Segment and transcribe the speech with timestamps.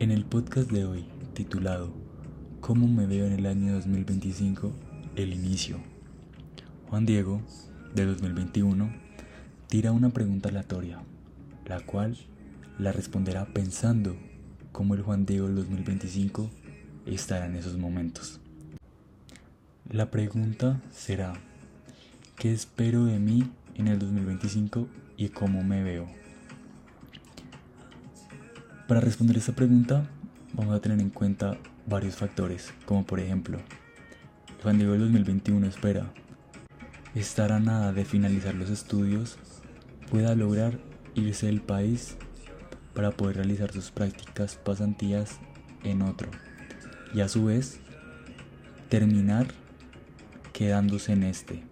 [0.00, 1.92] En el podcast de hoy, titulado
[2.60, 4.72] ¿Cómo me veo en el año 2025?
[5.16, 5.78] El inicio.
[6.88, 7.42] Juan Diego,
[7.96, 8.92] de 2021,
[9.66, 11.02] tira una pregunta aleatoria,
[11.66, 12.16] la cual
[12.78, 14.16] la responderá pensando
[14.70, 16.48] cómo el Juan Diego del 2025
[17.04, 18.38] estará en esos momentos.
[19.90, 21.32] La pregunta será,
[22.36, 24.86] ¿qué espero de mí en el 2025
[25.16, 26.06] y cómo me veo?
[28.88, 30.08] Para responder esta pregunta
[30.54, 33.58] vamos a tener en cuenta varios factores, como por ejemplo,
[34.62, 36.10] Juan Diego del 2021 espera
[37.14, 39.36] estar a nada de finalizar los estudios,
[40.10, 40.78] pueda lograr
[41.14, 42.16] irse del país
[42.94, 45.38] para poder realizar sus prácticas pasantías
[45.84, 46.30] en otro
[47.12, 47.80] y a su vez
[48.88, 49.48] terminar
[50.54, 51.62] quedándose en este,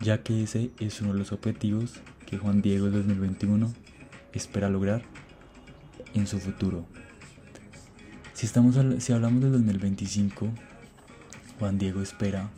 [0.00, 1.94] ya que ese es uno de los objetivos
[2.26, 3.72] que Juan Diego del 2021
[4.32, 5.02] espera lograr
[6.14, 6.84] en su futuro.
[8.34, 10.48] Si, estamos, si hablamos del 2025,
[11.58, 12.50] Juan Diego espera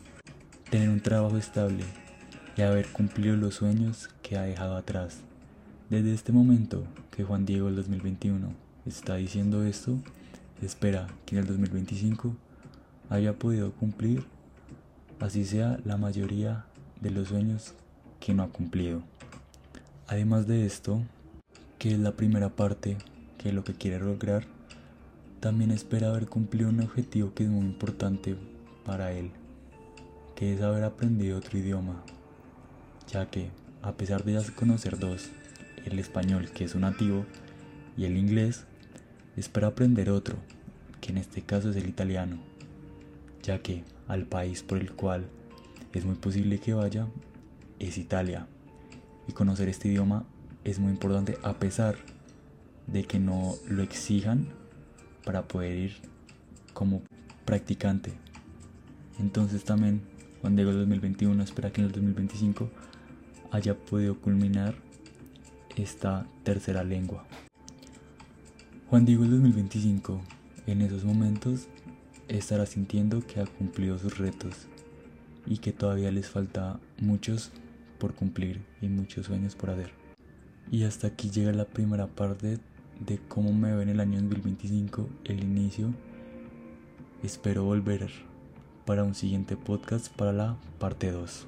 [0.69, 1.83] tener un trabajo estable
[2.55, 5.21] y haber cumplido los sueños que ha dejado atrás.
[5.89, 8.53] Desde este momento que Juan Diego del 2021
[8.85, 9.99] está diciendo esto,
[10.61, 12.35] espera que en el 2025
[13.09, 14.23] haya podido cumplir,
[15.19, 16.65] así sea la mayoría
[17.01, 17.73] de los sueños
[18.19, 19.01] que no ha cumplido.
[20.07, 21.01] Además de esto,
[21.77, 22.97] que es la primera parte
[23.41, 24.43] que lo que quiere lograr,
[25.39, 28.35] también espera haber cumplido un objetivo que es muy importante
[28.85, 29.31] para él,
[30.35, 32.03] que es haber aprendido otro idioma,
[33.07, 33.49] ya que
[33.81, 35.31] a pesar de ya conocer dos,
[35.85, 37.25] el español que es un nativo
[37.97, 38.65] y el inglés,
[39.35, 40.37] espera aprender otro,
[40.99, 42.37] que en este caso es el italiano,
[43.41, 45.25] ya que al país por el cual
[45.93, 47.07] es muy posible que vaya
[47.79, 48.45] es Italia,
[49.27, 50.25] y conocer este idioma
[50.63, 51.95] es muy importante a pesar
[52.87, 54.47] de que no lo exijan
[55.23, 55.93] para poder ir
[56.73, 57.01] como
[57.45, 58.13] practicante.
[59.19, 60.01] Entonces también
[60.41, 62.69] Juan Diego 2021 espera que en el 2025
[63.51, 64.75] haya podido culminar
[65.75, 67.25] esta tercera lengua.
[68.89, 70.21] Juan Diego 2025
[70.67, 71.67] en esos momentos
[72.27, 74.67] estará sintiendo que ha cumplido sus retos
[75.45, 77.51] y que todavía les falta muchos
[77.99, 79.91] por cumplir y muchos sueños por hacer.
[80.71, 82.59] Y hasta aquí llega la primera parte
[82.99, 85.93] de cómo me veo en el año 2025, el inicio.
[87.23, 88.09] Espero volver
[88.85, 91.47] para un siguiente podcast para la parte 2.